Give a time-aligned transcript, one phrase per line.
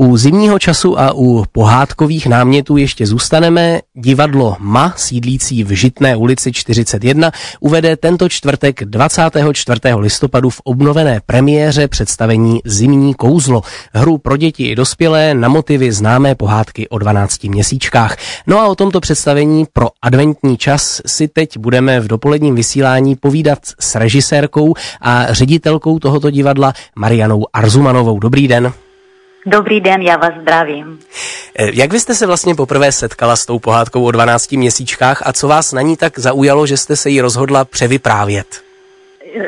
[0.00, 3.80] U zimního času a u pohádkových námětů ještě zůstaneme.
[3.94, 9.80] Divadlo MA, sídlící v Žitné ulici 41, uvede tento čtvrtek 24.
[9.96, 13.62] listopadu v obnovené premiéře představení Zimní kouzlo.
[13.94, 18.16] Hru pro děti i dospělé na motivy známé pohádky o 12 měsíčkách.
[18.46, 23.58] No a o tomto představení pro adventní čas si teď budeme v dopoledním vysílání povídat
[23.80, 28.18] s režisérkou a ředitelkou tohoto divadla Marianou Arzumanovou.
[28.18, 28.72] Dobrý den.
[29.46, 31.00] Dobrý den, já vás zdravím.
[31.58, 35.32] Eh, jak vy jste se vlastně poprvé setkala s tou pohádkou o 12 měsíčkách a
[35.32, 38.46] co vás na ní tak zaujalo, že jste se jí rozhodla převyprávět?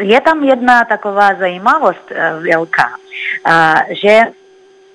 [0.00, 2.88] Je tam jedna taková zajímavost eh, velká,
[3.90, 4.20] že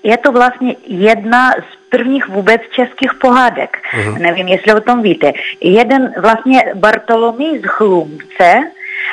[0.04, 3.78] je to vlastně jedna z prvních vůbec českých pohádek.
[3.94, 4.18] Uh-huh.
[4.18, 5.34] Nevím, jestli o tom víte.
[5.62, 8.64] Jeden vlastně Bartolomej z Chlumce,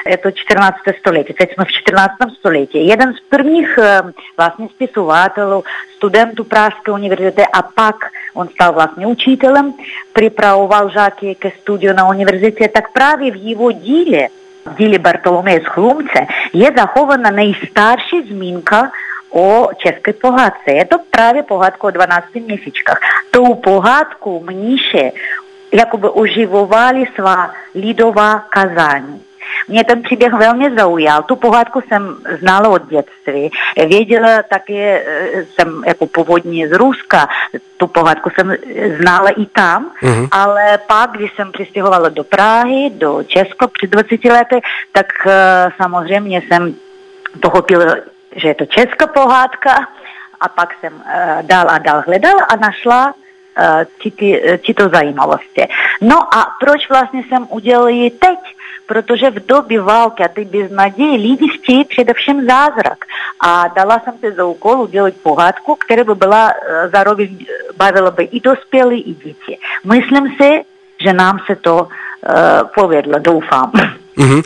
[0.07, 0.77] je to 14.
[0.99, 2.15] století, teď jsme v 14.
[2.39, 2.87] století.
[2.87, 4.03] Jeden z prvních eh,
[4.37, 5.65] vlastně spisovatelů,
[5.97, 7.97] studentů Pražské univerzity a pak
[8.35, 9.75] on stal vlastně učitelem,
[10.13, 14.29] připravoval žáky ke studiu na univerzitě, tak právě v jeho díle,
[14.67, 18.93] v díle Bartolomeje z Chlumce, je zachována nejstarší zmínka
[19.31, 20.71] o české pohádce.
[20.71, 23.01] Je to právě pohádka o 12 měsíčkách.
[23.31, 25.11] Tou pohádku mníše
[25.73, 29.23] jakoby oživovali svá lidová kazání.
[29.69, 31.23] Mě ten příběh velmi zaujal.
[31.23, 33.51] Tu pohádku jsem znala od dětství.
[33.77, 37.29] Věděla také, eh, jsem jako původně z Ruska,
[37.77, 38.55] tu pohádku jsem
[39.01, 40.29] znala i tam, mm-hmm.
[40.31, 44.61] ale pak, když jsem přistěhovala do Prahy, do Česko před 20 lety,
[44.93, 45.33] tak uh,
[45.83, 46.75] samozřejmě jsem
[47.41, 47.95] pochopila,
[48.37, 49.89] že je to česká pohádka
[50.41, 51.03] a pak jsem uh,
[51.43, 53.15] dál a dál hledala a našla
[54.67, 55.69] tyto zajímavosti.
[56.01, 58.39] No a proč vlastně jsem udělala ji teď?
[58.87, 62.99] Protože v době války a ty beznaději lidi chtějí především zázrak.
[63.41, 66.53] A dala jsem si za úkol udělat pohádku, která by byla
[66.93, 67.39] zároveň
[67.77, 69.59] bavila by i dospělí, i děti.
[69.85, 70.65] Myslím si,
[71.05, 71.89] že nám se to uh,
[72.75, 73.73] povedlo, doufám.
[74.19, 74.43] Mm-hmm.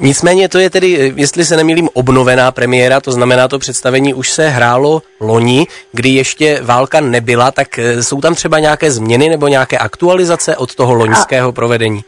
[0.00, 4.48] Nicméně to je tedy, jestli se nemýlím, obnovená premiéra, to znamená, to představení už se
[4.48, 10.56] hrálo loni, kdy ještě válka nebyla, tak jsou tam třeba nějaké změny nebo nějaké aktualizace
[10.56, 12.04] od toho loňského provedení?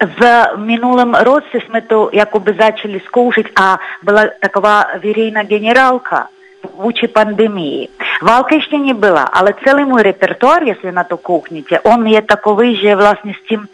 [0.00, 6.28] В минулом році ми то якоби зачали скушать, а была такова верейна генералка
[6.76, 7.90] вучи пандемії.
[8.22, 12.76] Валки ще не була, але цілий мій репертуар, якщо на то кухніте, он є таковий
[12.76, 13.68] же, власне, з цим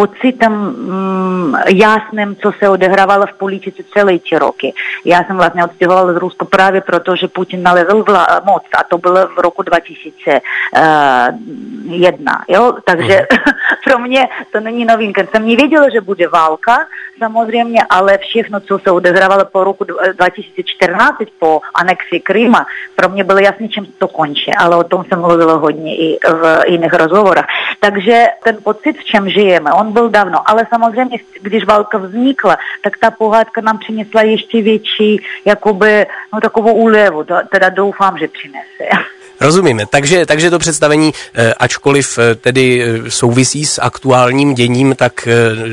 [0.00, 4.74] pocitem mm, jasným, co se odehrávala v politice celé ty roky.
[5.04, 8.98] Já jsem vlastně odstěhovala z Rusko právě proto, že Putin nalezl vla, moc a to
[8.98, 12.44] bylo v roku 2001.
[12.48, 12.74] Jo?
[12.84, 13.26] Takže
[13.84, 15.22] pro mě to není novinka.
[15.30, 16.86] Jsem nevěděla, že bude válka,
[17.18, 23.38] samozřejmě, ale všechno, co se odehrávalo po roku 2014, po anexi Kryma, pro mě bylo
[23.38, 27.44] jasné, čím to končí, ale o tom jsem mluvila hodně i v jiných rozhovorech.
[27.80, 32.98] Takže ten pocit, v čem žijeme, on byl dávno, ale samozřejmě, když válka vznikla, tak
[32.98, 38.84] ta pohádka nám přinesla ještě větší, jakoby, no takovou úlevu, teda doufám, že přinese.
[39.40, 39.86] Rozumíme.
[39.86, 45.28] Takže, takže to představení, eh, ačkoliv eh, tedy eh, souvisí s aktuálním děním, tak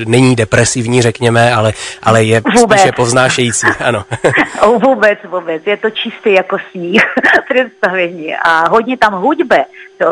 [0.06, 1.74] není depresivní, řekněme, ale,
[2.04, 2.80] ale je vůbec.
[2.80, 3.68] spíše povznášející.
[3.88, 4.04] Ano.
[4.84, 5.62] vůbec, vůbec.
[5.66, 7.04] Je to čistý jako sníh
[7.50, 8.36] představení.
[8.36, 9.58] A hodně tam hudby,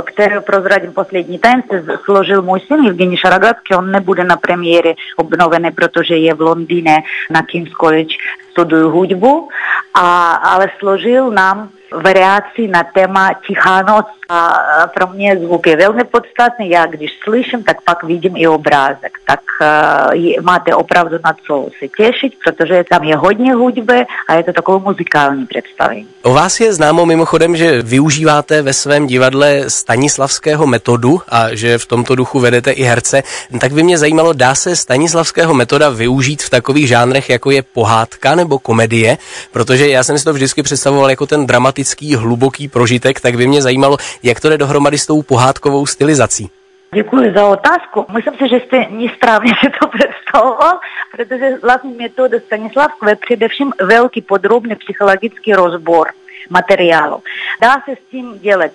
[0.04, 3.74] kterou prozradím poslední tajemství, složil můj syn Evgení Šaragatský.
[3.76, 8.16] On nebude na premiéře obnovený, protože je v Londýně na King's College
[8.52, 9.50] studuju hudbu,
[9.94, 14.06] a, ale složil nám variací na téma Tichá noc.
[14.30, 14.58] A
[14.94, 16.70] pro mě zvuk je velmi podstatný.
[16.70, 19.18] Já když slyším, tak pak vidím i obrázek.
[19.28, 24.44] Tak uh, máte opravdu na co se těšit, protože tam je hodně hudby a je
[24.44, 26.08] to takové muzikální představení.
[26.24, 31.86] O vás je známo mimochodem, že využíváte ve svém divadle Stanislavského metodu a že v
[31.86, 33.24] tomto duchu vedete i herce.
[33.60, 38.36] Tak by mě zajímalo, dá se Stanislavského metoda využít v takových žánrech, jako je pohádka
[38.36, 39.18] nebo komedie?
[39.52, 43.62] Protože já jsem si to vždycky představoval jako ten dramatický, hluboký prožitek, tak by mě
[43.62, 46.50] zajímalo, jak to jde dohromady s tou pohádkovou stylizací?
[46.94, 48.06] Děkuji za otázku.
[48.14, 50.80] Myslím si, že jste nesprávně si to představoval,
[51.12, 56.08] protože vlastně metoda Stanislavského je především velký podrobný psychologický rozbor
[56.50, 57.24] materiálu.
[57.62, 58.72] Dá se s tím dělat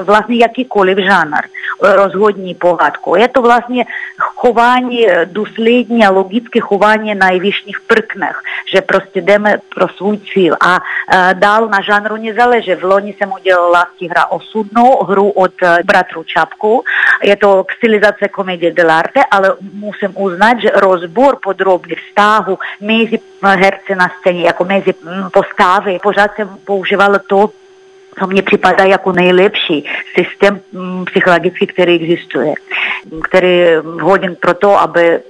[0.00, 1.40] vlastně jakýkoliv žánr,
[1.82, 3.16] rozhodní pohádku.
[3.16, 3.84] Je to vlastně
[4.18, 8.42] chování důslední a logické chování na vyšších prknech,
[8.72, 10.56] že prostě jdeme pro svůj cíl.
[10.60, 10.80] A
[11.32, 12.74] dál na žánru nezáleží.
[12.74, 15.52] V loni jsem udělala hra osudnou, hru od
[15.84, 16.84] bratru Čapku.
[17.22, 24.10] Je to stylizace komedie dell'arte, ale musím uznat, že rozbor podrobný vztahu mezi herci na
[24.18, 24.94] scéně, jako mezi
[25.32, 26.81] postavy, pořád jsem používala
[27.28, 27.50] to,
[28.20, 29.84] to mně připadá jako nejlepší
[30.14, 32.54] systém mm, psychologický, který existuje,
[33.22, 35.20] který vhodен pro to, aby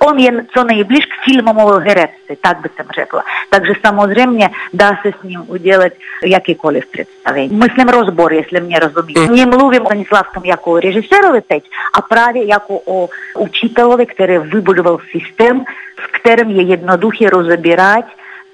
[0.00, 3.24] on je co nejblíž k filmovému herectví, tak by jsem řekla.
[3.50, 5.92] Takže samozřejmě dá se s ním udělat
[6.24, 7.48] jakýkoliv představení.
[7.48, 9.20] Myslím rozbor, jestli mě rozumíte.
[9.20, 9.36] Mm.
[9.36, 11.64] Nemluvím o Stanislavském jako o režisérovi teď,
[11.94, 13.08] a právě jako o
[13.38, 15.64] učitelovi, který vybudoval systém,
[15.96, 18.04] v kterém je jednoduché rozebírat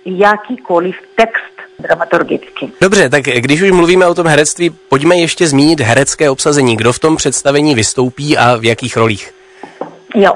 [0.05, 2.73] jakýkoliv text dramaturgicky.
[2.81, 6.77] Dobře, tak když už mluvíme o tom herectví, pojďme ještě zmínit herecké obsazení.
[6.77, 9.35] Kdo v tom představení vystoupí a v jakých rolích?
[10.15, 10.33] Jo,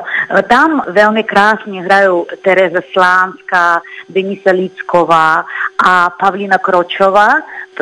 [0.48, 5.44] tam velmi krásně hrajou Tereza Slánská, Denisa Lícková
[5.84, 7.28] a Pavlína Kročová,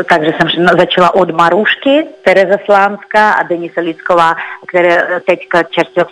[0.08, 4.36] takže jsem začala od Marušky, Tereza Slánská a Denisa Lícková,
[4.66, 6.04] která teďka čerstvě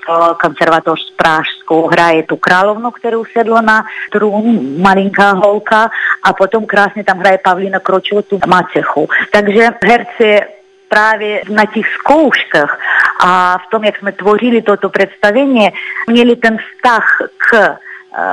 [0.43, 5.91] konservatoř s Pražskou hraje tu královnu, kterou sedla na trůn, malinká holka
[6.23, 9.09] a potom krásně tam hraje Pavlína Kročová tu macechu.
[9.33, 10.41] Takže herci
[10.89, 12.81] právě na těch zkouškách
[13.25, 15.69] a v tom, jak jsme tvořili toto představení,
[16.07, 17.05] měli ten vztah
[17.37, 17.77] k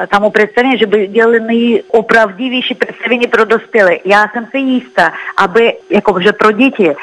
[0.09, 3.97] tomu představení, že by dělali nejopravdivější představení pro dospělé.
[4.05, 6.95] Já jsem si jistá, aby, jakože pro děti,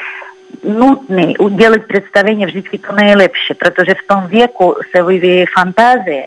[0.64, 6.26] nutný udělat představení vždycky to nejlepší, protože v tom věku se vyvíjí fantazie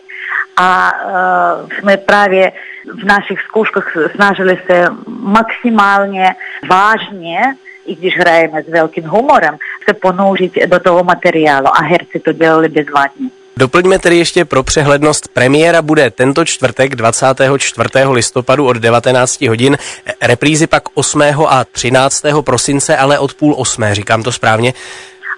[0.56, 2.52] a uh, jsme právě
[3.00, 6.34] v našich zkouškách snažili se maximálně
[6.68, 7.40] vážně
[7.86, 9.56] i když hrajeme s velkým humorem,
[9.88, 13.39] se ponouřit do toho materiálu a herci to dělali bezvadně.
[13.60, 15.28] Doplňme tedy ještě pro přehlednost.
[15.28, 17.88] Premiéra bude tento čtvrtek 24.
[18.10, 19.78] listopadu od 19 hodin,
[20.22, 21.22] reprízy pak 8.
[21.48, 22.22] a 13.
[22.40, 24.74] prosince, ale od půl osmé, říkám to správně?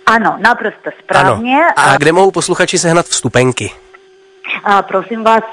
[0.07, 1.57] Ano, naprosto správně.
[1.77, 1.95] Ano.
[1.95, 3.71] A kde mohou posluchači sehnat vstupenky?
[4.63, 5.45] Prosím vás,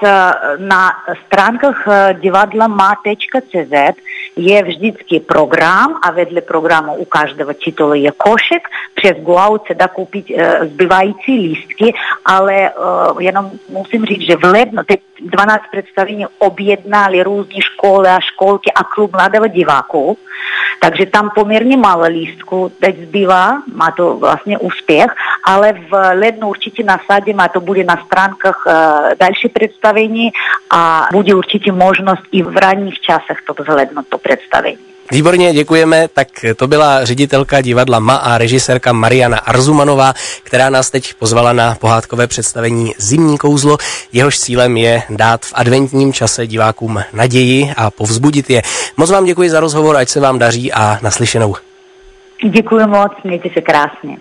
[0.57, 0.91] na
[1.25, 1.87] stránkách
[2.21, 3.97] divadla ma.cz
[4.35, 8.69] je vždycky program a vedle programu u každého titulu je košek.
[8.95, 11.93] Přes Guau se dá koupit uh, zbývající lístky,
[12.25, 12.71] ale
[13.19, 18.83] jenom musím říct, že v lednu, teď 12 představení objednali různé školy a školky a
[18.83, 20.17] klub mladého diváků,
[20.79, 25.11] takže tam poměrně málo lístků teď zbývá, má to vlastně úspěch,
[25.43, 28.73] ale v lednu určitě nasadím a to bude na stránkách uh,
[29.19, 30.31] další představení
[30.69, 34.88] a bude určitě možnost i v ranních časech to zhlednout to představení.
[35.11, 36.07] Výborně, děkujeme.
[36.07, 40.13] Tak to byla ředitelka divadla MA a režisérka Mariana Arzumanová,
[40.43, 43.77] která nás teď pozvala na pohádkové představení Zimní kouzlo.
[44.13, 48.61] Jehož cílem je dát v adventním čase divákům naději a povzbudit je.
[48.97, 51.55] Moc vám děkuji za rozhovor, ať se vám daří a naslyšenou.
[52.49, 54.17] Děkuji moc, mějte se krásně.